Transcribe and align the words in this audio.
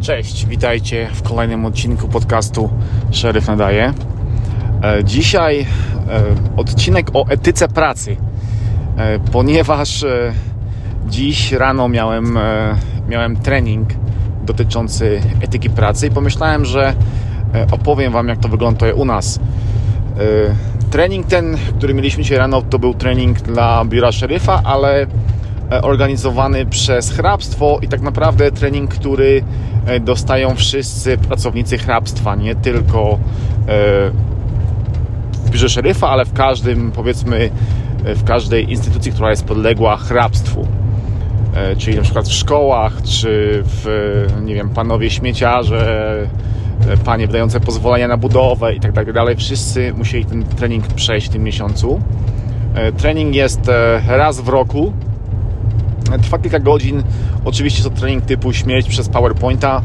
Cześć, 0.00 0.46
witajcie 0.46 1.08
w 1.14 1.22
kolejnym 1.22 1.64
odcinku 1.64 2.08
podcastu 2.08 2.70
Szeryf 3.10 3.46
Nadaje. 3.46 3.92
E, 4.82 5.04
dzisiaj 5.04 5.60
e, 5.60 5.66
odcinek 6.56 7.10
o 7.14 7.28
etyce 7.28 7.68
pracy, 7.68 8.16
e, 8.96 9.18
ponieważ 9.18 10.04
dziś 11.08 11.52
rano 11.52 11.88
miałem, 11.88 12.38
miałem 13.08 13.36
trening 13.36 13.88
dotyczący 14.46 15.20
etyki 15.40 15.70
pracy 15.70 16.06
i 16.06 16.10
pomyślałem, 16.10 16.64
że 16.64 16.94
opowiem 17.72 18.12
Wam, 18.12 18.28
jak 18.28 18.38
to 18.38 18.48
wygląda 18.48 18.94
u 18.94 19.04
nas. 19.04 19.40
Trening 20.90 21.26
ten, 21.26 21.56
który 21.78 21.94
mieliśmy 21.94 22.22
dzisiaj 22.22 22.38
rano, 22.38 22.62
to 22.62 22.78
był 22.78 22.94
trening 22.94 23.40
dla 23.40 23.84
biura 23.84 24.12
szeryfa, 24.12 24.60
ale 24.64 25.06
organizowany 25.82 26.66
przez 26.66 27.10
hrabstwo 27.10 27.78
i 27.82 27.88
tak 27.88 28.00
naprawdę 28.00 28.52
trening, 28.52 28.94
który 28.94 29.42
E, 29.86 30.00
dostają 30.00 30.54
wszyscy 30.54 31.18
pracownicy 31.18 31.78
hrabstwa, 31.78 32.34
nie 32.34 32.54
tylko 32.54 33.12
e, 33.12 33.16
w 35.32 35.50
biurze 35.50 35.68
szeryfa, 35.68 36.08
ale 36.08 36.24
w 36.24 36.32
każdym, 36.32 36.92
powiedzmy, 36.92 37.50
e, 38.04 38.14
w 38.14 38.24
każdej 38.24 38.70
instytucji, 38.70 39.12
która 39.12 39.30
jest 39.30 39.44
podległa 39.44 39.96
hrabstwu. 39.96 40.66
Czyli 41.78 41.96
na 41.96 42.02
przykład 42.02 42.28
w 42.28 42.32
szkołach, 42.32 43.02
czy 43.02 43.62
w, 43.64 44.26
nie 44.42 44.54
wiem, 44.54 44.68
panowie 44.68 45.10
śmieciarze, 45.10 46.26
panie 47.04 47.26
wydające 47.26 47.60
pozwolenia 47.60 48.08
na 48.08 48.16
budowę 48.16 48.74
i 48.74 48.80
tak 48.80 49.12
dalej. 49.12 49.36
Wszyscy 49.36 49.94
musieli 49.94 50.24
ten 50.24 50.44
trening 50.44 50.86
przejść 50.86 51.26
w 51.26 51.30
tym 51.30 51.42
miesiącu. 51.42 52.00
Trening 52.96 53.34
jest 53.34 53.60
raz 54.06 54.40
w 54.40 54.48
roku, 54.48 54.92
Trwa 56.18 56.38
kilka 56.38 56.58
godzin. 56.58 57.02
Oczywiście 57.44 57.82
to 57.82 57.90
trening 57.90 58.24
typu 58.24 58.52
śmierć 58.52 58.88
przez 58.88 59.08
PowerPointa, 59.08 59.82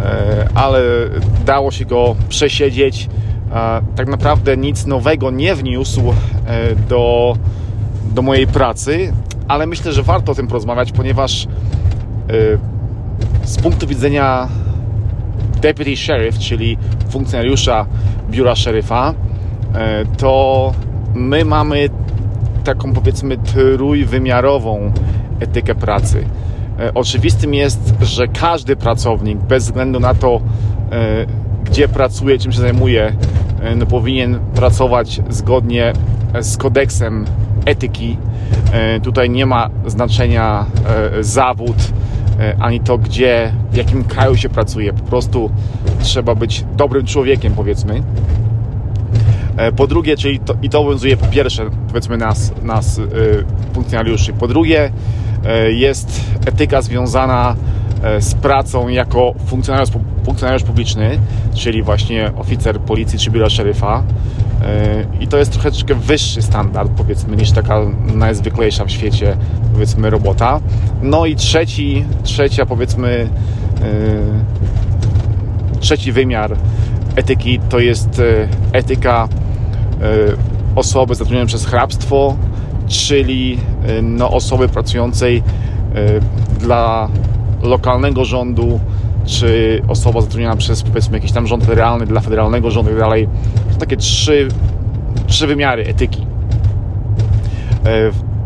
e, 0.00 0.48
ale 0.54 0.80
dało 1.46 1.70
się 1.70 1.84
go 1.84 2.16
przesiedzieć. 2.28 3.08
Tak 3.96 4.08
naprawdę 4.08 4.56
nic 4.56 4.86
nowego 4.86 5.30
nie 5.30 5.54
wniósł 5.54 6.00
e, 6.46 6.74
do, 6.74 7.36
do 8.14 8.22
mojej 8.22 8.46
pracy, 8.46 9.12
ale 9.48 9.66
myślę, 9.66 9.92
że 9.92 10.02
warto 10.02 10.32
o 10.32 10.34
tym 10.34 10.46
porozmawiać, 10.46 10.92
ponieważ 10.92 11.44
e, 11.44 11.48
z 13.46 13.56
punktu 13.56 13.86
widzenia 13.86 14.48
deputy 15.60 15.96
sheriff, 15.96 16.38
czyli 16.38 16.78
funkcjonariusza 17.10 17.86
biura 18.30 18.56
szeryfa, 18.56 19.14
to 20.16 20.72
my 21.14 21.44
mamy 21.44 21.88
taką 22.64 22.92
powiedzmy 22.92 23.38
trójwymiarową 23.38 24.92
etykę 25.40 25.74
pracy. 25.74 26.24
E, 26.78 26.94
oczywistym 26.94 27.54
jest, 27.54 27.94
że 28.00 28.28
każdy 28.28 28.76
pracownik, 28.76 29.38
bez 29.38 29.64
względu 29.64 30.00
na 30.00 30.14
to, 30.14 30.40
e, 30.92 31.26
gdzie 31.64 31.88
pracuje, 31.88 32.38
czym 32.38 32.52
się 32.52 32.60
zajmuje, 32.60 33.12
e, 33.60 33.74
no, 33.74 33.86
powinien 33.86 34.38
pracować 34.54 35.20
zgodnie 35.28 35.92
z 36.40 36.56
kodeksem 36.56 37.24
etyki. 37.64 38.16
Tutaj 39.02 39.30
nie 39.30 39.46
ma 39.46 39.70
znaczenia 39.86 40.66
zawód, 41.20 41.76
ani 42.60 42.80
to, 42.80 42.98
gdzie, 42.98 43.52
w 43.72 43.76
jakim 43.76 44.04
kraju 44.04 44.36
się 44.36 44.48
pracuje. 44.48 44.92
Po 44.92 45.02
prostu 45.02 45.50
trzeba 46.00 46.34
być 46.34 46.64
dobrym 46.76 47.06
człowiekiem, 47.06 47.52
powiedzmy. 47.54 48.02
Po 49.76 49.86
drugie, 49.86 50.16
czyli 50.16 50.38
to, 50.38 50.54
i 50.62 50.68
to 50.68 50.80
obowiązuje 50.80 51.16
po 51.16 51.26
pierwsze, 51.26 51.70
powiedzmy, 51.88 52.16
nas, 52.16 52.52
nas 52.62 53.00
funkcjonariuszy. 53.74 54.32
Po 54.32 54.48
drugie, 54.48 54.90
jest 55.70 56.20
etyka 56.46 56.82
związana 56.82 57.56
e, 58.02 58.20
z 58.20 58.34
pracą 58.34 58.88
jako 58.88 59.34
funkcjonariusz, 59.46 59.90
funkcjonariusz 60.24 60.62
publiczny, 60.62 61.18
czyli 61.54 61.82
właśnie 61.82 62.32
oficer 62.36 62.80
policji 62.80 63.18
czy 63.18 63.30
biura 63.30 63.50
szeryfa. 63.50 64.02
E, 64.62 65.04
I 65.20 65.28
to 65.28 65.36
jest 65.38 65.52
troszeczkę 65.52 65.94
wyższy 65.94 66.42
standard, 66.42 66.90
powiedzmy, 66.96 67.36
niż 67.36 67.50
taka 67.50 67.80
najzwyklejsza 68.14 68.84
w 68.84 68.90
świecie, 68.90 69.36
powiedzmy, 69.72 70.10
robota. 70.10 70.60
No 71.02 71.26
i 71.26 71.36
trzeci, 71.36 72.04
trzecia, 72.22 72.66
powiedzmy, 72.66 73.28
trzeci 75.80 76.12
wymiar 76.12 76.56
etyki 77.16 77.60
to 77.68 77.78
jest 77.78 78.22
etyka 78.72 79.28
osoby 80.76 81.14
zatrudnionej 81.14 81.46
przez 81.46 81.66
hrabstwo, 81.66 82.36
czyli 82.88 83.58
y, 83.88 84.02
no, 84.02 84.30
osoby 84.30 84.68
pracującej 84.68 85.36
y, 85.36 85.40
dla 86.60 87.08
lokalnego 87.62 88.24
rządu, 88.24 88.80
czy 89.26 89.82
osoba 89.88 90.20
zatrudniona 90.20 90.56
przez 90.56 90.82
powiedzmy 90.82 91.16
jakiś 91.16 91.32
tam 91.32 91.46
rząd 91.46 91.64
federalny 91.64 92.06
dla 92.06 92.20
federalnego 92.20 92.70
rządu 92.70 92.90
i 92.90 92.94
tak 92.94 93.02
dalej. 93.02 93.28
To 93.72 93.78
takie 93.78 93.96
trzy, 93.96 94.48
trzy 95.26 95.46
wymiary 95.46 95.86
etyki. 95.86 96.26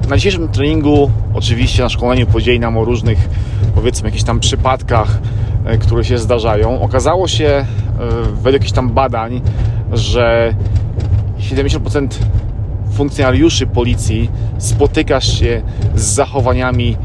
Y, 0.07 0.09
na 0.09 0.17
dzisiejszym 0.17 0.49
treningu, 0.49 1.11
oczywiście 1.35 1.83
na 1.83 1.89
szkoleniu 1.89 2.27
powiedzieli 2.27 2.61
nam 2.61 2.77
o 2.77 2.85
różnych, 2.85 3.29
powiedzmy, 3.75 4.09
jakichś 4.09 4.25
tam 4.25 4.41
przypadkach, 4.41 5.19
które 5.81 6.05
się 6.05 6.19
zdarzają. 6.19 6.81
Okazało 6.81 7.29
się, 7.29 7.67
według 8.35 8.53
jakichś 8.53 8.73
tam 8.73 8.91
badań, 8.91 9.41
że 9.93 10.55
70% 11.39 12.09
funkcjonariuszy 12.93 13.67
policji 13.67 14.31
spotykasz 14.59 15.39
się 15.39 15.63
z 15.95 16.03
zachowaniami 16.03 16.97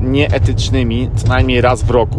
nieetycznymi 0.00 1.10
co 1.16 1.28
najmniej 1.28 1.60
raz 1.60 1.82
w 1.82 1.90
roku. 1.90 2.18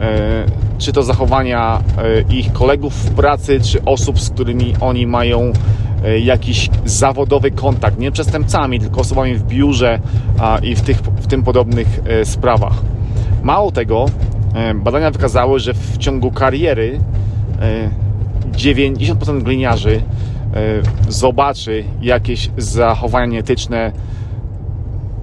E, 0.00 0.44
czy 0.78 0.92
to 0.92 1.02
zachowania 1.02 1.80
e, 1.98 2.34
ich 2.34 2.52
kolegów 2.52 2.94
w 2.94 3.14
pracy, 3.14 3.60
czy 3.60 3.84
osób, 3.84 4.20
z 4.20 4.30
którymi 4.30 4.74
oni 4.80 5.06
mają 5.06 5.52
e, 6.04 6.18
jakiś 6.18 6.70
zawodowy 6.84 7.50
kontakt, 7.50 7.98
nie 7.98 8.12
przestępcami, 8.12 8.80
tylko 8.80 9.00
osobami 9.00 9.34
w 9.34 9.42
biurze 9.42 10.00
i 10.62 10.74
w, 10.74 10.80
tych, 10.80 10.98
w 10.98 11.26
tym 11.26 11.42
podobnych 11.42 12.00
sprawach. 12.24 12.74
Mało 13.42 13.72
tego, 13.72 14.06
badania 14.74 15.10
wykazały, 15.10 15.60
że 15.60 15.74
w 15.74 15.98
ciągu 15.98 16.30
kariery 16.30 17.00
90% 18.52 19.42
gliniarzy 19.42 20.02
zobaczy 21.08 21.84
jakieś 22.02 22.50
zachowania 22.56 23.26
nieetyczne 23.26 23.92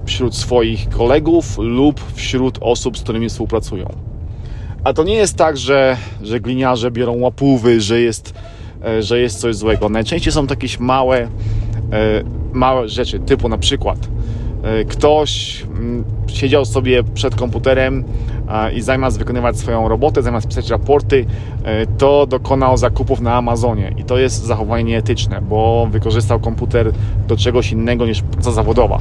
wśród 0.04 0.36
swoich 0.36 0.88
kolegów 0.88 1.58
lub 1.58 2.12
wśród 2.14 2.58
osób, 2.60 2.98
z 2.98 3.02
którymi 3.02 3.28
współpracują. 3.28 3.88
A 4.84 4.92
to 4.92 5.04
nie 5.04 5.14
jest 5.14 5.36
tak, 5.36 5.56
że, 5.56 5.96
że 6.22 6.40
gliniarze 6.40 6.90
biorą 6.90 7.18
łapówy, 7.18 7.80
że 7.80 8.00
jest, 8.00 8.34
e, 8.84 9.02
że 9.02 9.20
jest 9.20 9.40
coś 9.40 9.56
złego. 9.56 9.88
Najczęściej 9.88 10.32
są 10.32 10.46
to 10.46 10.52
jakieś 10.52 10.80
małe, 10.80 11.18
e, 11.22 11.28
małe 12.52 12.88
rzeczy, 12.88 13.20
typu 13.20 13.48
na 13.48 13.58
przykład 13.58 13.98
ktoś 14.88 15.62
mm, 15.62 16.04
siedział 16.26 16.64
sobie 16.64 17.02
przed 17.04 17.34
komputerem 17.34 18.04
i 18.74 18.80
zamiast 18.82 19.18
wykonywać 19.18 19.58
swoją 19.58 19.88
robotę, 19.88 20.22
zamiast 20.22 20.48
pisać 20.48 20.70
raporty, 20.70 21.26
e, 21.64 21.86
to 21.86 22.26
dokonał 22.26 22.76
zakupów 22.76 23.20
na 23.20 23.34
Amazonie. 23.34 23.92
I 23.96 24.04
to 24.04 24.18
jest 24.18 24.44
zachowanie 24.44 24.84
nieetyczne, 24.84 25.40
bo 25.42 25.88
wykorzystał 25.90 26.40
komputer 26.40 26.92
do 27.28 27.36
czegoś 27.36 27.72
innego 27.72 28.06
niż 28.06 28.22
praca 28.22 28.52
zawodowa. 28.52 29.00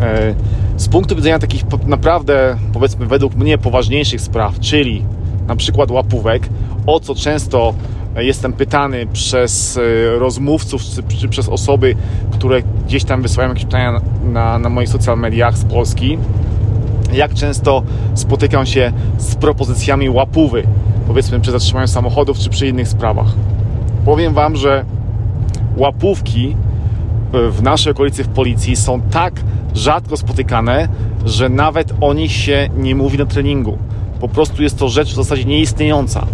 E, 0.00 0.34
z 0.76 0.88
punktu 0.88 1.16
widzenia 1.16 1.38
takich 1.38 1.62
naprawdę, 1.86 2.56
powiedzmy, 2.72 3.06
według 3.06 3.34
mnie 3.34 3.58
poważniejszych 3.58 4.20
spraw, 4.20 4.60
czyli 4.60 5.04
na 5.48 5.56
przykład 5.56 5.90
łapówek, 5.90 6.48
o 6.86 7.00
co 7.00 7.14
często 7.14 7.74
jestem 8.16 8.52
pytany 8.52 9.06
przez 9.12 9.76
e, 9.76 10.18
rozmówców 10.18 10.82
czy, 11.20 11.28
przez 11.28 11.48
osoby, 11.48 11.94
które 12.30 12.62
gdzieś 12.86 13.04
tam 13.04 13.22
wysyłają 13.22 13.48
jakieś 13.48 13.64
pytania 13.64 14.00
na, 14.24 14.58
na 14.58 14.68
moich 14.68 14.88
social 14.88 15.18
mediach 15.18 15.58
z 15.58 15.64
Polski, 15.64 16.18
jak 17.12 17.34
często 17.34 17.82
spotykam 18.14 18.66
się 18.66 18.92
z 19.18 19.34
propozycjami 19.34 20.10
łapówy, 20.10 20.62
powiedzmy 21.06 21.40
przy 21.40 21.50
zatrzymaniu 21.50 21.88
samochodów 21.88 22.38
czy 22.38 22.50
przy 22.50 22.68
innych 22.68 22.88
sprawach. 22.88 23.34
Powiem 24.04 24.34
Wam, 24.34 24.56
że 24.56 24.84
łapówki 25.76 26.56
w 27.32 27.62
naszej 27.62 27.92
okolicy 27.92 28.24
w 28.24 28.28
policji 28.28 28.76
są 28.76 29.00
tak 29.00 29.40
rzadko 29.74 30.16
spotykane, 30.16 30.88
że 31.24 31.48
nawet 31.48 31.92
o 32.00 32.14
nich 32.14 32.32
się 32.32 32.68
nie 32.76 32.94
mówi 32.94 33.18
na 33.18 33.26
treningu. 33.26 33.78
Po 34.20 34.28
prostu 34.28 34.62
jest 34.62 34.78
to 34.78 34.88
rzecz 34.88 35.12
w 35.12 35.14
zasadzie 35.14 35.44
nieistniejąca. 35.44 36.26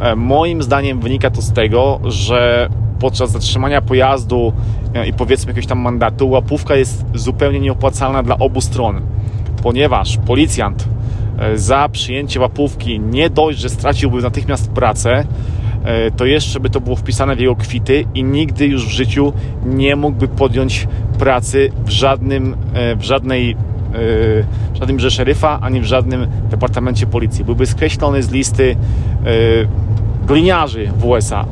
E, 0.00 0.16
moim 0.16 0.62
zdaniem 0.62 1.00
wynika 1.00 1.30
to 1.30 1.42
z 1.42 1.52
tego, 1.52 2.00
że 2.04 2.68
podczas 3.00 3.30
zatrzymania 3.30 3.82
pojazdu 3.82 4.52
e, 4.94 5.06
i 5.06 5.12
powiedzmy 5.12 5.50
jakiegoś 5.50 5.66
tam 5.66 5.78
mandatu 5.78 6.30
łapówka 6.30 6.76
jest 6.76 7.04
zupełnie 7.14 7.60
nieopłacalna 7.60 8.22
dla 8.22 8.38
obu 8.38 8.60
stron 8.60 9.00
ponieważ 9.64 10.18
policjant 10.26 10.88
e, 11.38 11.58
za 11.58 11.88
przyjęcie 11.88 12.40
łapówki 12.40 13.00
nie 13.00 13.30
dość, 13.30 13.58
że 13.58 13.68
straciłby 13.68 14.22
natychmiast 14.22 14.70
pracę, 14.70 15.24
e, 15.84 16.10
to 16.10 16.24
jeszcze 16.24 16.60
by 16.60 16.70
to 16.70 16.80
było 16.80 16.96
wpisane 16.96 17.36
w 17.36 17.40
jego 17.40 17.56
kwity 17.56 18.04
i 18.14 18.24
nigdy 18.24 18.66
już 18.66 18.86
w 18.86 18.90
życiu 18.90 19.32
nie 19.66 19.96
mógłby 19.96 20.28
podjąć 20.28 20.88
pracy 21.18 21.70
w, 21.84 21.90
żadnym, 21.90 22.56
e, 22.74 22.96
w 22.96 23.02
żadnej 23.02 23.56
w 24.72 24.76
żadnym 24.76 24.96
biurze 24.96 25.10
szeryfa, 25.10 25.58
ani 25.60 25.80
w 25.80 25.84
żadnym 25.84 26.26
departamencie 26.50 27.06
policji. 27.06 27.44
Byłby 27.44 27.66
skreślony 27.66 28.22
z 28.22 28.30
listy 28.30 28.76
gliniarzy 30.26 30.90
w 30.98 31.04
USA. 31.04 31.44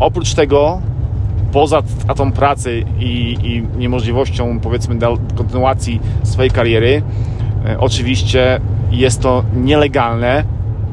Oprócz 0.00 0.34
tego 0.34 0.80
poza 1.52 1.82
tą 2.16 2.32
pracy 2.32 2.84
i, 3.00 3.36
i 3.42 3.78
niemożliwością 3.78 4.60
powiedzmy 4.60 4.98
kontynuacji 5.36 6.00
swojej 6.22 6.50
kariery, 6.50 7.02
e, 7.66 7.78
oczywiście 7.78 8.60
jest 8.90 9.20
to 9.20 9.44
nielegalne, 9.54 10.44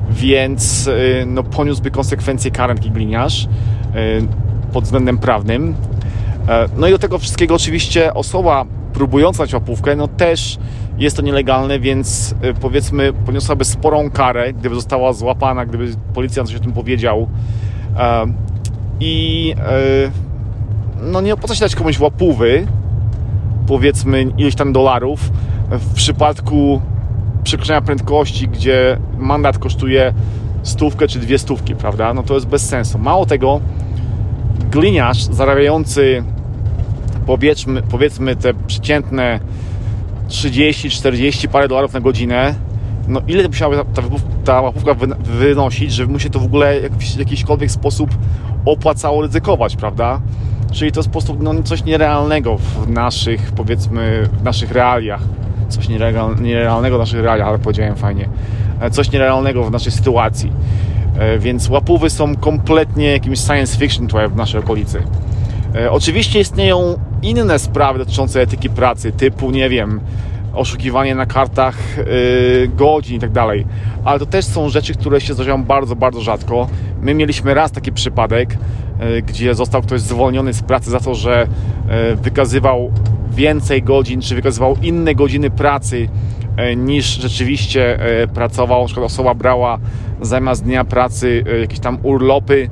więc 0.10 0.88
e, 0.88 1.26
no, 1.26 1.44
poniósłby 1.44 1.92
konsekwencje 1.92 2.52
karne 2.52 2.76
taki 2.76 2.92
gliniarz 2.92 3.46
e, 3.46 3.50
pod 4.74 4.84
względem 4.84 5.18
prawnym. 5.18 5.76
No 6.78 6.88
i 6.88 6.92
do 6.92 7.00
tego 7.00 7.20
wszystkiego 7.20 7.56
oczywiście 7.56 8.14
osoba 8.14 8.66
próbująca 8.94 9.44
dać 9.44 9.54
łapówkę, 9.54 9.96
no 9.96 10.08
też 10.08 10.58
jest 10.98 11.16
to 11.16 11.22
nielegalne, 11.22 11.80
więc 11.80 12.36
powiedzmy 12.62 13.14
poniosłaby 13.14 13.66
sporą 13.66 14.10
karę, 14.10 14.54
gdyby 14.54 14.76
została 14.76 15.14
złapana, 15.14 15.66
gdyby 15.66 15.88
policjant 16.14 16.50
coś 16.50 16.58
o 16.58 16.60
tym 16.60 16.72
powiedział. 16.72 17.28
I 19.00 19.54
no 21.02 21.22
nie 21.22 21.34
opłaca 21.34 21.56
się 21.56 21.62
dać 21.62 21.76
komuś 21.76 22.00
łapówy, 22.00 22.68
powiedzmy 23.68 24.24
ileś 24.38 24.56
tam 24.56 24.74
dolarów, 24.74 25.32
w 25.72 25.94
przypadku 25.94 26.82
przekroczenia 27.44 27.82
prędkości, 27.82 28.48
gdzie 28.48 28.98
mandat 29.18 29.58
kosztuje 29.58 30.14
stówkę 30.64 31.08
czy 31.08 31.20
dwie 31.20 31.38
stówki, 31.38 31.76
prawda? 31.76 32.14
No 32.14 32.24
to 32.24 32.34
jest 32.34 32.48
bez 32.48 32.70
sensu. 32.70 32.98
Mało 32.98 33.26
tego, 33.26 33.62
gliniarz 34.72 35.24
zarabiający 35.24 36.24
powiedzmy, 37.26 37.82
powiedzmy 37.82 38.36
te 38.36 38.54
przeciętne 38.54 39.40
30, 40.28 40.90
40 40.90 41.50
parę 41.50 41.68
dolarów 41.68 41.94
na 41.94 42.00
godzinę, 42.00 42.56
no 43.08 43.22
ile 43.28 43.48
musiała 43.48 43.84
ta, 43.84 44.02
ta 44.46 44.62
łapówka 44.62 44.96
wynosić, 45.24 45.94
żeby 45.94 46.14
mu 46.14 46.20
się 46.20 46.30
to 46.30 46.40
w 46.40 46.46
ogóle 46.46 46.90
w 46.90 47.20
jakikolwiek 47.20 47.72
sposób 47.72 48.10
opłacało 48.66 49.22
ryzykować, 49.22 49.76
prawda? 49.76 50.22
Czyli 50.76 50.92
to 50.92 51.00
jest 51.00 51.10
po 51.10 51.14
prostu 51.14 51.38
no, 51.40 51.64
coś 51.64 51.84
nierealnego 51.84 52.58
w 52.58 52.90
naszych, 52.90 53.52
powiedzmy, 53.52 54.30
w 54.40 54.44
naszych 54.44 54.72
realiach. 54.72 55.22
Coś 55.70 55.90
nierealnego 56.40 56.98
w 56.98 57.00
naszych 57.00 57.24
realiach, 57.24 57.48
ale 57.48 57.60
powiedziałem 57.60 57.96
fajnie. 57.96 58.30
E, 58.80 58.90
coś 58.90 59.12
nierealnego 59.12 59.64
w 59.64 59.72
naszej 59.72 59.92
sytuacji. 59.92 60.52
E, 61.20 61.40
więc 61.40 61.70
łapówy 61.70 62.10
są 62.10 62.36
kompletnie 62.36 63.12
jakimś 63.12 63.40
science 63.40 63.78
fiction 63.78 64.08
tutaj 64.08 64.30
w 64.30 64.36
naszej 64.36 64.60
okolicy. 64.60 65.04
E, 65.76 65.92
oczywiście 65.92 66.40
istnieją 66.40 67.00
inne 67.22 67.60
sprawy 67.60 68.00
dotyczące 68.00 68.42
etyki 68.42 68.70
pracy, 68.70 69.12
typu, 69.12 69.52
nie 69.52 69.70
wiem, 69.70 70.00
oszukiwanie 70.56 71.16
na 71.16 71.26
kartach 71.26 71.76
yy, 71.98 72.68
godzin 72.68 73.18
i 73.18 73.20
tak 73.20 73.32
dalej. 73.32 73.66
Ale 74.06 74.20
to 74.20 74.26
też 74.26 74.46
są 74.46 74.70
rzeczy, 74.70 74.94
które 74.94 75.22
się 75.22 75.34
zdarzają 75.34 75.64
bardzo, 75.64 75.96
bardzo 75.96 76.22
rzadko. 76.22 76.68
My 77.02 77.14
mieliśmy 77.14 77.54
raz 77.54 77.72
taki 77.72 77.92
przypadek, 77.92 78.58
gdzie 79.28 79.56
został 79.56 79.82
ktoś 79.82 80.02
zwolniony 80.02 80.54
z 80.54 80.62
pracy 80.62 80.90
za 80.90 81.00
to, 81.00 81.16
że 81.16 81.48
yy, 82.10 82.16
wykazywał 82.16 82.92
więcej 83.32 83.84
godzin, 83.84 84.22
czy 84.22 84.36
wykazywał 84.36 84.76
inne 84.82 85.16
godziny 85.16 85.50
pracy 85.50 86.08
yy, 86.58 86.76
niż 86.76 87.06
rzeczywiście 87.06 88.00
pracował. 88.34 88.82
Na 88.82 88.86
przykład 88.86 89.06
osoba 89.06 89.34
brała 89.34 89.78
zamiast 90.22 90.64
dnia 90.64 90.84
pracy 90.84 91.44
jakieś 91.62 91.80
tam 91.80 91.98
urlopy, 92.04 92.70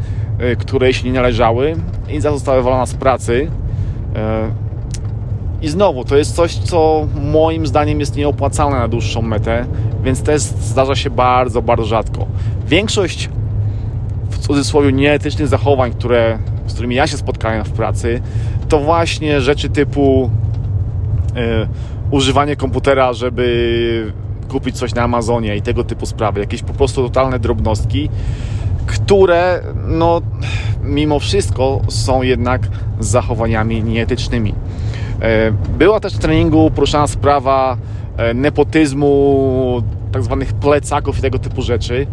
które 0.57 0.87
jej 0.87 0.93
się 0.93 1.05
nie 1.05 1.13
należały 1.13 1.75
i 2.09 2.21
za 2.21 2.31
została 2.31 2.57
wywalona 2.57 2.85
z 2.85 2.93
pracy. 2.93 3.51
I 5.61 5.69
znowu, 5.69 6.03
to 6.03 6.17
jest 6.17 6.35
coś, 6.35 6.55
co 6.55 7.07
moim 7.31 7.67
zdaniem 7.67 7.99
jest 7.99 8.15
nieopłacalne 8.15 8.79
na 8.79 8.87
dłuższą 8.87 9.21
metę, 9.21 9.65
więc 10.03 10.23
też 10.23 10.41
zdarza 10.41 10.95
się 10.95 11.09
bardzo, 11.09 11.61
bardzo 11.61 11.85
rzadko. 11.85 12.25
Większość 12.67 13.29
w 14.33 14.39
cudzysłowie 14.39 14.91
nieetycznych 14.91 15.47
zachowań, 15.47 15.91
które, 15.91 16.39
z 16.67 16.73
którymi 16.73 16.95
ja 16.95 17.07
się 17.07 17.17
spotkałem 17.17 17.65
w 17.65 17.71
pracy, 17.71 18.21
to 18.69 18.79
właśnie 18.79 19.41
rzeczy 19.41 19.69
typu 19.69 20.29
yy, 21.35 21.67
używanie 22.11 22.55
komputera, 22.55 23.13
żeby 23.13 24.13
kupić 24.49 24.77
coś 24.77 24.93
na 24.93 25.01
Amazonie 25.01 25.55
i 25.55 25.61
tego 25.61 25.83
typu 25.83 26.05
sprawy, 26.05 26.39
jakieś 26.39 26.63
po 26.63 26.73
prostu 26.73 27.03
totalne 27.03 27.39
drobnostki, 27.39 28.09
które 28.85 29.61
no, 29.87 30.21
mimo 30.83 31.19
wszystko 31.19 31.81
są 31.89 32.21
jednak 32.21 32.61
zachowaniami 32.99 33.83
nieetycznymi. 33.83 34.53
E, 35.21 35.51
była 35.77 35.99
też 35.99 36.13
w 36.13 36.19
treningu 36.19 36.71
poruszana 36.71 37.07
sprawa 37.07 37.77
e, 38.17 38.33
nepotyzmu, 38.33 39.83
tak 40.11 40.23
zwanych 40.23 40.53
plecaków 40.53 41.19
i 41.19 41.21
tego 41.21 41.39
typu 41.39 41.61
rzeczy. 41.61 42.07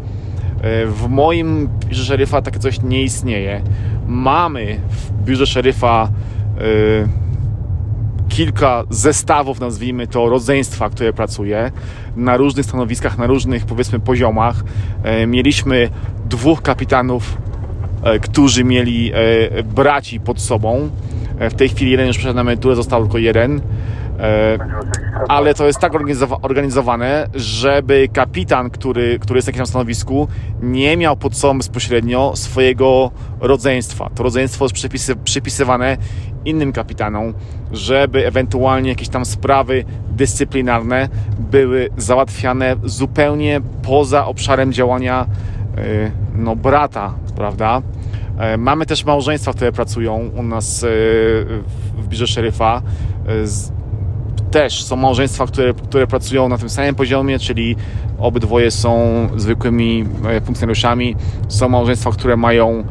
E, 0.61 0.87
w 0.87 1.09
moim 1.09 1.69
biurze 1.87 2.05
szeryfa 2.05 2.43
takie 2.43 2.59
coś 2.59 2.83
nie 2.83 3.03
istnieje. 3.03 3.63
Mamy 4.07 4.81
w 4.91 5.25
biurze 5.25 5.47
szeryfa 5.47 6.09
kilka 8.29 8.85
zestawów, 8.91 9.61
nazwijmy 9.61 10.07
to, 10.07 10.29
rodzeństwa, 10.29 10.91
które 10.91 11.13
pracuje 11.13 11.73
na 12.17 12.37
różnych 12.37 12.67
stanowiskach, 12.67 13.19
na 13.19 13.27
różnych, 13.27 13.67
powiedzmy, 13.67 14.01
poziomach. 14.01 14.65
Mieliśmy 15.27 15.89
dwóch 16.29 16.63
kapitanów, 16.63 17.39
którzy 18.21 18.65
mieli 18.65 19.13
braci 19.75 20.21
pod 20.21 20.41
sobą 20.41 20.91
E, 21.41 21.51
w 21.51 21.55
tej 21.55 21.69
chwili 21.69 21.91
jeden 21.91 22.07
już 22.07 22.17
przeszedł 22.17 22.35
na 22.35 22.41
emeryturę, 22.41 22.77
został 22.77 23.03
tylko 23.03 23.19
jeden. 23.19 23.61
E, 24.21 24.59
ale 25.29 25.55
to 25.55 25.67
jest 25.67 25.79
tak 25.79 25.93
organizowane, 26.43 27.27
żeby 27.35 28.09
kapitan, 28.13 28.71
który, 28.71 29.19
który 29.19 29.39
jest 29.39 29.49
na 29.49 29.51
jakimś 29.51 29.69
stanowisku, 29.69 30.29
nie 30.63 30.97
miał 30.97 31.17
pod 31.17 31.37
sobą 31.37 31.59
bezpośrednio 31.59 32.33
swojego 32.37 33.11
rodzeństwa. 33.41 34.11
To 34.15 34.23
rodzeństwo 34.23 34.65
jest 34.65 34.75
przypisy, 34.75 35.17
przypisywane 35.17 35.97
innym 36.45 36.73
kapitanom, 36.73 37.35
żeby 37.73 38.27
ewentualnie 38.27 38.89
jakieś 38.89 39.09
tam 39.09 39.25
sprawy 39.25 39.85
dyscyplinarne 40.11 41.09
były 41.39 41.89
załatwiane 41.97 42.77
zupełnie 42.85 43.61
poza 43.83 44.27
obszarem 44.27 44.73
działania 44.73 45.27
e, 45.77 46.11
no, 46.35 46.57
brata, 46.57 47.15
prawda? 47.37 47.83
E, 48.39 48.57
mamy 48.57 48.87
też 48.87 49.05
małżeństwa, 49.05 49.53
które 49.53 49.73
pracują 49.73 50.31
u 50.37 50.43
nas 50.43 50.85
w 51.99 52.09
biurze 52.09 52.27
szeryfa. 52.27 52.83
E, 54.51 54.53
też 54.53 54.85
są 54.85 54.97
małżeństwa, 54.97 55.47
które, 55.47 55.75
które 55.75 56.07
pracują 56.07 56.49
na 56.49 56.59
tym 56.59 56.69
samym 56.69 56.95
poziomie, 56.95 57.39
czyli 57.39 57.77
obydwoje 58.19 58.71
są 58.71 58.99
zwykłymi 59.37 60.05
funkcjonariuszami. 60.45 61.17
Są 61.49 61.69
małżeństwa, 61.69 62.11
które 62.11 62.37
mają 62.37 62.85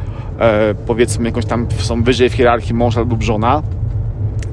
powiedzmy 0.87 1.25
jakąś 1.25 1.45
tam, 1.45 1.67
są 1.79 2.03
wyżej 2.03 2.29
w 2.29 2.33
hierarchii 2.33 2.73
mąż 2.73 2.95
lub 2.95 3.23
żona. 3.23 3.61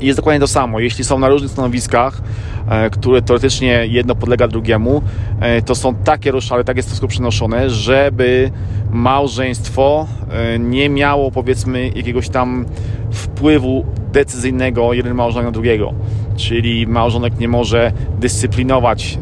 I 0.01 0.07
jest 0.07 0.19
dokładnie 0.19 0.41
to 0.41 0.47
samo. 0.47 0.81
Jeśli 0.81 1.05
są 1.05 1.19
na 1.19 1.29
różnych 1.29 1.51
stanowiskach, 1.51 2.23
E, 2.69 2.91
które 2.91 3.23
teoretycznie 3.23 3.87
jedno 3.87 4.15
podlega 4.15 4.49
drugiemu, 4.49 5.03
e, 5.41 5.63
to 5.63 5.75
są 5.75 5.95
takie 5.95 6.31
roszady, 6.31 6.65
tak 6.65 6.77
jest 6.77 6.89
to 6.89 6.91
wszystko 6.91 7.09
przenoszone, 7.09 7.71
żeby 7.71 8.51
małżeństwo 8.91 10.07
e, 10.31 10.59
nie 10.59 10.89
miało 10.89 11.31
powiedzmy 11.31 11.91
jakiegoś 11.95 12.29
tam 12.29 12.67
wpływu 13.11 13.85
decyzyjnego 14.13 14.93
jeden 14.93 15.15
małżonek 15.15 15.47
na 15.47 15.53
drugiego. 15.53 15.95
Czyli 16.37 16.87
małżonek 16.87 17.39
nie 17.39 17.49
może 17.49 17.93
dyscyplinować 18.21 19.19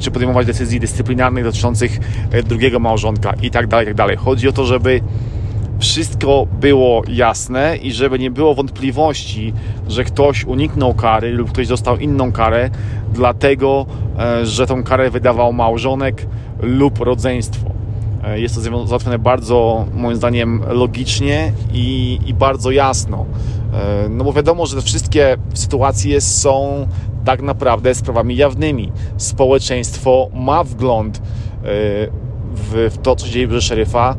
czy, 0.00 0.10
podejmować 0.10 0.46
decyzji 0.46 0.80
dyscyplinarnych 0.80 1.44
dotyczących 1.44 1.98
drugiego 2.44 2.78
małżonka 2.78 3.34
i 3.42 3.50
tak 3.50 3.66
dalej, 3.66 3.86
tak 3.86 3.94
dalej. 3.94 4.16
Chodzi 4.16 4.48
o 4.48 4.52
to, 4.52 4.64
żeby 4.64 5.00
wszystko 5.78 6.46
było 6.60 7.02
jasne 7.08 7.76
i 7.76 7.92
żeby 7.92 8.18
nie 8.18 8.30
było 8.30 8.54
wątpliwości, 8.54 9.52
że 9.88 10.04
ktoś 10.04 10.44
uniknął 10.44 10.94
kary 10.94 11.32
lub 11.32 11.52
ktoś 11.52 11.68
dostał 11.68 11.96
inną 11.96 12.32
karę, 12.32 12.70
dlatego 13.12 13.86
e, 14.18 14.46
że 14.46 14.66
tą 14.66 14.84
karę 14.84 15.10
wydawał 15.10 15.52
małżonek 15.52 16.26
lub 16.60 16.98
rodzeństwo. 17.00 17.70
E, 18.24 18.40
jest 18.40 18.54
to 18.54 18.86
załatwione 18.86 19.18
bardzo, 19.18 19.86
moim 19.94 20.16
zdaniem, 20.16 20.62
logicznie 20.68 21.52
i, 21.72 22.18
i 22.26 22.34
bardzo 22.34 22.70
jasno. 22.70 23.26
E, 23.76 24.08
no 24.08 24.24
bo 24.24 24.32
wiadomo, 24.32 24.66
że 24.66 24.82
wszystkie 24.82 25.36
sytuacje 25.54 26.20
są 26.20 26.86
tak 27.24 27.42
naprawdę 27.42 27.94
sprawami 27.94 28.36
jawnymi. 28.36 28.92
Społeczeństwo 29.16 30.28
ma 30.34 30.64
wgląd 30.64 31.22
w, 32.54 32.90
w 32.90 32.98
to, 32.98 33.16
co 33.16 33.28
dzieje 33.28 33.46
w 33.46 33.60
szeryfa, 33.60 34.16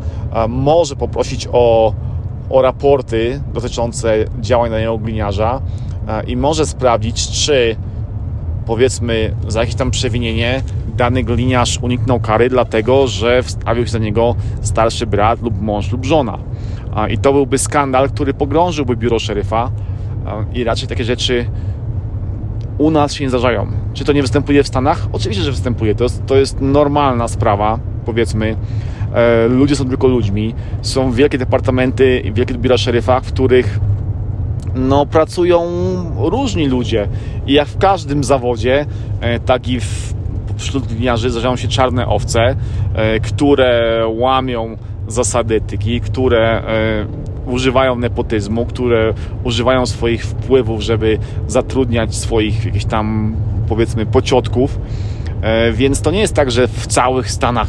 może 0.50 0.96
poprosić 0.96 1.48
o, 1.52 1.94
o 2.50 2.62
raporty 2.62 3.42
dotyczące 3.54 4.26
działań 4.40 4.72
danego 4.72 4.98
gliniarza 4.98 5.62
i 6.28 6.38
może 6.38 6.66
sprawdzić, 6.66 7.30
czy 7.30 7.76
powiedzmy 8.66 9.36
za 9.48 9.60
jakieś 9.60 9.76
tam 9.76 9.92
przewinienie 9.92 10.62
dany 10.98 11.24
gliniarz 11.24 11.80
uniknął 11.82 12.20
kary, 12.20 12.50
dlatego 12.50 13.08
że 13.08 13.44
wstawił 13.44 13.86
się 13.86 13.92
za 13.92 14.00
niego 14.00 14.36
starszy 14.62 15.08
brat 15.08 15.42
lub 15.42 15.62
mąż 15.62 15.92
lub 15.92 16.06
żona. 16.06 16.38
I 17.10 17.18
to 17.18 17.34
byłby 17.34 17.58
skandal, 17.58 18.10
który 18.10 18.34
pogrążyłby 18.34 18.96
biuro 18.96 19.20
szeryfa 19.20 19.72
i 20.54 20.64
raczej 20.64 20.88
takie 20.88 21.04
rzeczy 21.04 21.46
u 22.78 22.92
nas 22.92 23.14
się 23.14 23.24
nie 23.24 23.30
zdarzają. 23.30 23.68
Czy 23.94 24.06
to 24.06 24.14
nie 24.14 24.22
występuje 24.22 24.64
w 24.64 24.68
Stanach? 24.68 25.08
Oczywiście, 25.12 25.44
że 25.44 25.52
występuje. 25.52 25.96
To 25.96 26.04
jest, 26.04 26.26
to 26.26 26.36
jest 26.36 26.62
normalna 26.62 27.28
sprawa, 27.28 27.80
powiedzmy. 28.06 28.56
E, 29.14 29.48
ludzie 29.48 29.76
są 29.76 29.90
tylko 29.90 30.08
ludźmi. 30.08 30.54
Są 30.82 31.12
wielkie 31.12 31.38
departamenty, 31.38 32.32
wielkie 32.34 32.54
biura 32.54 32.78
szeryfa, 32.78 33.20
w 33.20 33.28
których 33.28 33.80
no, 34.76 35.06
pracują 35.06 35.62
różni 36.18 36.68
ludzie. 36.68 37.08
I 37.48 37.54
jak 37.54 37.68
w 37.68 37.78
każdym 37.78 38.24
zawodzie, 38.24 38.86
e, 39.22 39.40
tak 39.40 39.68
i 39.68 39.80
w, 39.80 40.14
wśród 40.58 40.88
gliniarzy 40.88 41.30
zdarzają 41.30 41.56
się 41.56 41.68
czarne 41.68 42.08
owce, 42.08 42.56
e, 42.94 43.20
które 43.20 44.02
łamią 44.08 44.78
zasady 45.08 45.56
etyki, 45.56 46.02
które 46.02 46.64
używają 47.46 47.96
nepotyzmu, 47.96 48.66
które 48.66 49.14
używają 49.44 49.86
swoich 49.86 50.26
wpływów, 50.26 50.82
żeby 50.82 51.18
zatrudniać 51.48 52.16
swoich 52.16 52.66
jakichś 52.66 52.86
tam 52.86 53.36
powiedzmy 53.70 54.06
pociotków. 54.06 54.80
Więc 55.74 56.02
to 56.02 56.12
nie 56.12 56.20
jest 56.20 56.34
tak, 56.34 56.52
że 56.52 56.68
w 56.68 56.88
całych 56.88 57.32
Stanach 57.32 57.68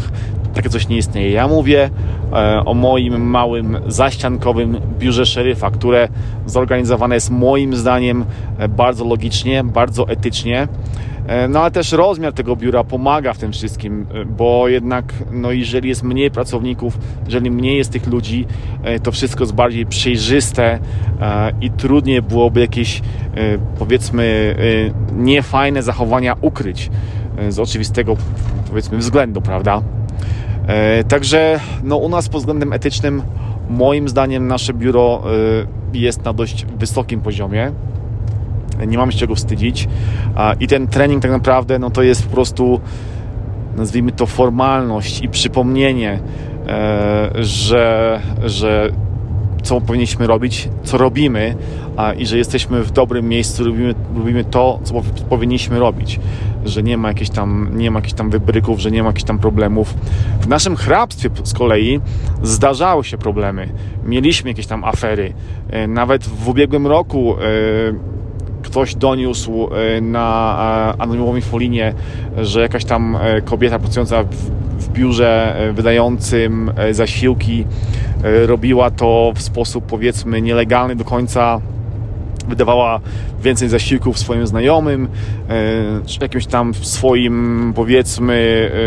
takie 0.55 0.69
coś 0.69 0.88
nie 0.88 0.97
istnieje. 0.97 1.31
Ja 1.31 1.49
mówię 1.49 1.90
e, 2.33 2.62
o 2.64 2.75
moim 2.75 3.31
małym 3.31 3.76
zaściankowym 3.87 4.81
biurze 4.99 5.26
szeryfa, 5.26 5.71
które 5.71 6.09
zorganizowane 6.47 7.14
jest 7.14 7.31
moim 7.31 7.76
zdaniem 7.76 8.25
e, 8.59 8.69
bardzo 8.69 9.05
logicznie, 9.05 9.64
bardzo 9.64 10.09
etycznie. 10.09 10.69
E, 11.26 11.49
no 11.49 11.61
ale 11.61 11.71
też 11.71 11.93
rozmiar 11.93 12.33
tego 12.33 12.57
biura 12.57 12.85
pomaga 12.85 13.33
w 13.33 13.38
tym 13.38 13.52
wszystkim, 13.52 14.07
bo 14.38 14.69
jednak 14.69 15.14
no, 15.33 15.52
jeżeli 15.52 15.88
jest 15.88 16.02
mniej 16.02 16.31
pracowników, 16.31 16.99
jeżeli 17.25 17.50
mniej 17.50 17.76
jest 17.76 17.93
tych 17.93 18.07
ludzi, 18.07 18.47
to 19.02 19.12
wszystko 19.12 19.45
jest 19.45 19.55
bardziej 19.55 19.87
przejrzyste 19.87 20.78
i 21.61 21.71
trudniej 21.71 22.23
byłoby 22.23 22.61
jakieś 22.61 23.02
powiedzmy 23.78 24.55
niefajne 25.17 25.83
zachowania 25.83 26.37
ukryć 26.40 26.90
z 27.49 27.59
oczywistego 27.59 28.17
powiedzmy 28.69 28.99
względu, 28.99 29.40
prawda? 29.40 29.83
E, 30.69 31.05
także 31.05 31.61
no, 31.85 31.97
u 31.97 32.09
nas 32.09 32.29
pod 32.29 32.41
względem 32.41 32.73
etycznym, 32.73 33.23
moim 33.71 34.09
zdaniem, 34.09 34.47
nasze 34.47 34.75
biuro 34.75 35.23
e, 35.93 35.99
jest 35.99 36.25
na 36.25 36.33
dość 36.33 36.67
wysokim 36.79 37.21
poziomie. 37.21 37.73
Nie 38.87 38.99
mamy 38.99 39.13
się 39.13 39.19
czego 39.19 39.35
wstydzić. 39.35 39.89
I 40.61 40.69
ten 40.69 40.87
trening 40.87 41.23
tak 41.23 41.31
naprawdę 41.31 41.79
no, 41.79 41.91
to 41.91 42.03
jest 42.03 42.27
po 42.27 42.35
prostu, 42.35 42.81
nazwijmy 43.77 44.13
to, 44.13 44.27
formalność 44.27 45.23
i 45.23 45.29
przypomnienie, 45.29 46.21
e, 46.69 47.31
że, 47.35 48.21
że 48.45 48.91
co 49.62 49.81
powinniśmy 49.81 50.27
robić, 50.27 50.69
co 50.85 50.99
robimy 50.99 51.55
i 52.19 52.27
że 52.27 52.38
jesteśmy 52.38 52.83
w 52.83 52.91
dobrym 52.91 53.29
miejscu, 53.29 53.65
robimy, 53.65 53.95
robimy 54.17 54.45
to, 54.45 54.81
co 54.85 55.03
powinniśmy 55.29 55.79
robić 55.79 56.21
że 56.65 56.83
nie 56.83 56.97
ma 56.97 57.09
jakichś 57.09 57.31
tam, 57.31 57.71
nie 57.75 57.91
ma 57.91 57.99
jakichś 57.99 58.15
tam 58.15 58.31
wybryków, 58.31 58.81
że 58.81 58.91
nie 58.91 59.03
ma 59.03 59.07
jakichś 59.07 59.25
tam 59.25 59.38
problemów. 59.38 59.95
W 60.41 60.49
naszym 60.49 60.77
hrabstwie 60.77 61.31
z 61.45 61.53
kolei 61.53 62.00
zdarzały 62.43 63.05
się 63.05 63.19
problemy. 63.19 63.69
Mieliśmy 64.05 64.50
jakieś 64.50 64.67
tam 64.67 64.85
afery. 64.85 65.33
E, 65.71 65.87
nawet 65.87 66.25
w 66.25 66.49
ubiegłym 66.49 66.87
roku 66.87 67.37
e, 67.37 67.38
ktoś 68.62 68.95
doniósł 68.95 69.69
e, 69.75 70.00
na 70.00 70.95
anonimową 70.99 71.37
infolinię, 71.37 71.95
że 72.37 72.61
jakaś 72.61 72.85
tam 72.85 73.19
kobieta 73.45 73.79
pracująca 73.79 74.23
w 74.23 74.50
biurze 74.88 75.56
wydającym 75.75 76.70
zasiłki 76.90 77.64
robiła 78.47 78.90
to 78.90 79.32
w 79.35 79.42
sposób 79.42 79.87
powiedzmy 79.87 80.42
nielegalny 80.42 80.97
do 80.97 81.04
końca 81.04 81.61
wydawała 82.49 83.00
więcej 83.42 83.68
zasiłków 83.68 84.18
swoim 84.18 84.47
znajomym, 84.47 85.08
e, 85.49 86.06
czy 86.06 86.18
jakimś 86.20 86.47
tam 86.47 86.75
swoim, 86.75 87.73
powiedzmy, 87.76 88.35
e, 88.75 88.78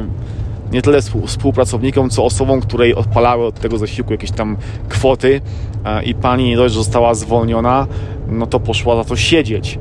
e, 0.00 0.72
nie 0.72 0.82
tyle 0.82 1.00
współpracownikom, 1.26 2.10
co 2.10 2.24
osobom, 2.24 2.60
której 2.60 2.94
odpalały 2.94 3.46
od 3.46 3.60
tego 3.60 3.78
zasiłku 3.78 4.12
jakieś 4.12 4.30
tam 4.30 4.56
kwoty 4.88 5.40
i 6.04 6.14
pani 6.14 6.48
nie 6.48 6.56
dość, 6.56 6.74
że 6.74 6.80
została 6.80 7.14
zwolniona, 7.14 7.86
no 8.28 8.46
to 8.46 8.60
poszła 8.60 8.96
za 8.96 9.04
to 9.04 9.16
siedzieć. 9.16 9.78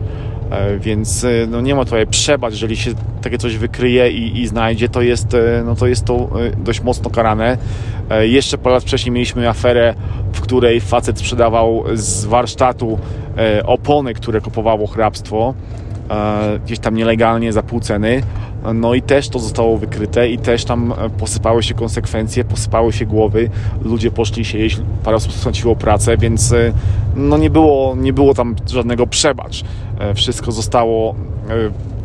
Więc 0.80 1.26
no 1.48 1.62
nie 1.62 1.76
ma 1.76 1.86
tutaj 1.86 2.08
przebacz, 2.08 2.52
jeżeli 2.52 2.78
się 2.78 2.92
takie 3.22 3.38
coś 3.38 3.58
wykryje 3.58 4.12
i, 4.12 4.42
i, 4.42 4.48
znajdzie, 4.48 4.90
to 4.90 5.02
jest, 5.02 5.28
no 5.66 5.76
to 5.76 5.88
jest 5.88 6.06
to 6.06 6.30
dość 6.58 6.82
mocno 6.82 7.10
karane. 7.10 7.58
Jeszcze 8.22 8.58
parę 8.58 8.74
lat 8.74 8.84
wcześniej 8.84 9.12
mieliśmy 9.12 9.50
aferę, 9.50 9.94
w 10.34 10.42
której 10.42 10.82
facet 10.82 11.20
sprzedawał 11.20 11.84
z 11.94 12.26
warsztatu 12.26 13.00
E, 13.40 13.66
opony, 13.66 14.14
które 14.14 14.42
kupowało 14.42 14.88
hrabstwo 14.88 15.54
e, 15.54 15.89
gdzieś 16.66 16.80
tam 16.80 16.96
nielegalnie 16.96 17.54
za 17.54 17.64
pół 17.64 17.80
ceny. 17.80 18.22
No 18.74 18.94
i 18.94 19.02
też 19.02 19.30
to 19.30 19.40
zostało 19.40 19.78
wykryte 19.78 20.30
i 20.30 20.38
też 20.38 20.66
tam 20.66 20.92
e, 20.92 21.10
posypały 21.10 21.64
się 21.64 21.74
konsekwencje, 21.74 22.44
posypały 22.44 22.94
się 22.94 23.06
głowy, 23.06 23.50
ludzie 23.84 24.12
poszli 24.12 24.46
siedzieć, 24.46 24.78
parę 25.04 25.18
osób 25.18 25.32
straciło 25.32 25.76
pracę, 25.76 26.18
więc 26.18 26.54
no 27.16 27.38
nie 27.38 27.50
było, 27.50 27.96
nie 27.96 28.14
było 28.14 28.34
tam 28.34 28.56
żadnego 28.68 29.08
przebacz. 29.08 29.64
Wszystko 30.16 30.52
zostało 30.52 31.16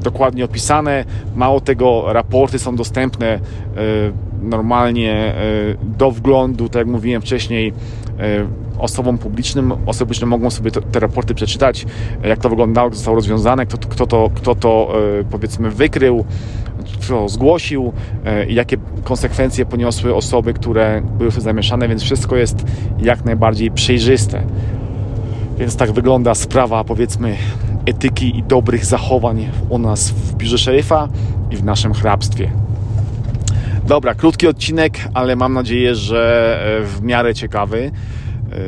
dokładnie 0.02 0.44
opisane. 0.44 1.04
Mało 1.36 1.60
tego, 1.60 2.04
raporty 2.12 2.58
są 2.58 2.76
dostępne 2.76 3.40
normalnie 4.42 5.34
do 5.82 6.10
wglądu, 6.10 6.68
tak 6.68 6.80
jak 6.80 6.86
mówiłem 6.86 7.22
wcześniej, 7.22 7.72
osobom 8.78 9.18
publicznym. 9.18 9.72
Osoby 9.72 10.06
publiczne 10.06 10.26
mogą 10.26 10.50
sobie 10.50 10.70
te, 10.70 10.82
te 10.82 11.00
raporty 11.00 11.34
przeczytać, 11.34 11.86
jak 12.22 12.38
to 12.38 12.48
wyglądało, 12.48 12.86
jak 12.86 12.94
zostało 12.94 13.14
rozwiązane, 13.14 13.66
kto, 13.66 13.88
kto 13.88 14.06
to, 14.06 14.30
kto 14.34 14.54
to 14.54 14.94
e, 15.20 15.24
powiedzmy 15.24 15.70
wykrył, 15.70 16.24
kto 17.02 17.28
zgłosił, 17.28 17.92
e, 18.24 18.46
jakie 18.46 18.76
konsekwencje 19.04 19.66
poniosły 19.66 20.14
osoby, 20.14 20.54
które 20.54 21.02
były 21.18 21.30
w 21.30 21.34
tym 21.34 21.42
zamieszane, 21.42 21.88
więc 21.88 22.02
wszystko 22.02 22.36
jest 22.36 22.64
jak 22.98 23.24
najbardziej 23.24 23.70
przejrzyste. 23.70 24.42
Więc 25.58 25.76
tak 25.76 25.92
wygląda 25.92 26.34
sprawa, 26.34 26.84
powiedzmy, 26.84 27.36
etyki 27.86 28.38
i 28.38 28.42
dobrych 28.42 28.84
zachowań 28.84 29.48
u 29.68 29.78
nas 29.78 30.10
w 30.10 30.34
biurze 30.34 30.58
szeryfa 30.58 31.08
i 31.50 31.56
w 31.56 31.64
naszym 31.64 31.94
hrabstwie. 31.94 32.50
Dobra, 33.86 34.14
krótki 34.14 34.46
odcinek, 34.46 34.98
ale 35.14 35.36
mam 35.36 35.52
nadzieję, 35.52 35.94
że 35.94 36.58
e, 36.80 36.86
w 36.86 37.02
miarę 37.02 37.34
ciekawy. 37.34 37.90
E, 38.54 38.58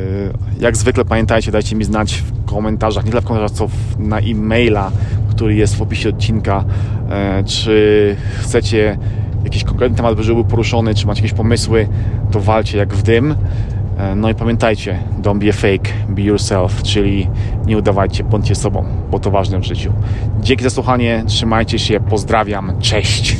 jak 0.61 0.77
zwykle 0.77 1.05
pamiętajcie, 1.05 1.53
dajcie 1.53 1.77
mi 1.77 1.85
znać 1.85 2.15
w 2.15 2.45
komentarzach, 2.45 3.05
nie 3.05 3.11
tyle 3.11 3.23
w 3.23 3.25
komentarzach, 3.25 3.57
co 3.57 3.69
na 3.99 4.19
e-maila, 4.19 4.91
który 5.31 5.55
jest 5.55 5.77
w 5.77 5.83
opisie 5.83 6.09
odcinka, 6.09 6.65
e, 7.11 7.45
czy 7.45 8.17
chcecie 8.41 8.99
jakiś 9.45 9.65
konkretny 9.65 9.97
temat, 9.97 10.19
żeby 10.19 10.35
był 10.35 10.45
poruszony, 10.45 10.95
czy 10.95 11.07
macie 11.07 11.23
jakieś 11.23 11.37
pomysły, 11.37 11.89
to 12.31 12.41
walcie 12.41 12.79
jak 12.79 12.95
w 12.95 13.03
dym. 13.03 13.35
E, 13.99 14.15
no 14.15 14.31
i 14.31 14.35
pamiętajcie, 14.35 14.99
don't 15.23 15.39
be 15.39 15.49
a 15.49 15.53
fake, 15.53 15.93
be 16.09 16.23
yourself, 16.23 16.83
czyli 16.83 17.29
nie 17.67 17.79
udawajcie, 17.79 18.25
bądźcie 18.25 18.55
sobą, 18.55 18.85
bo 19.11 19.19
to 19.19 19.31
ważne 19.31 19.59
w 19.59 19.65
życiu. 19.65 19.93
Dzięki 20.41 20.65
za 20.65 20.71
słuchanie, 20.71 21.25
trzymajcie 21.27 21.79
się, 21.79 22.01
pozdrawiam, 22.01 22.73
cześć! 22.81 23.37